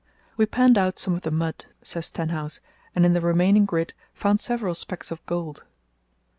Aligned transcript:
"We 0.35 0.47
panned 0.47 0.79
out 0.79 0.97
some 0.97 1.13
of 1.13 1.21
the 1.21 1.29
mud," 1.29 1.65
says 1.83 2.07
Stenhouse, 2.07 2.59
"and 2.95 3.05
in 3.05 3.13
the 3.13 3.21
remaining 3.21 3.65
grit 3.67 3.93
found 4.15 4.39
several 4.39 4.73
specks 4.73 5.11
of 5.11 5.23
gold." 5.27 5.63